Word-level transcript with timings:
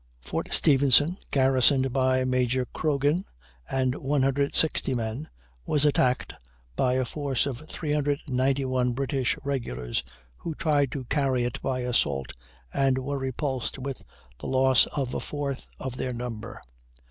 Fort 0.19 0.47
Stephenson, 0.51 1.15
garrisoned 1.29 1.93
by 1.93 2.23
Major 2.23 2.65
Croghan 2.65 3.23
and 3.69 3.93
160 3.93 4.95
men, 4.95 5.29
was 5.63 5.85
attacked 5.85 6.33
by 6.75 6.93
a 6.93 7.05
force 7.05 7.45
of 7.45 7.59
391 7.59 8.93
British 8.93 9.37
regulars, 9.43 10.03
who 10.37 10.55
tried 10.55 10.91
to 10.91 11.03
carry 11.05 11.43
it 11.43 11.61
by 11.61 11.81
assault, 11.81 12.33
and 12.73 12.97
were 12.97 13.19
repulsed 13.19 13.77
with 13.77 14.01
the 14.39 14.47
loss 14.47 14.87
of 14.87 15.13
a 15.13 15.19
fourth 15.19 15.67
of 15.77 15.97
their 15.97 16.13
number. 16.13 16.59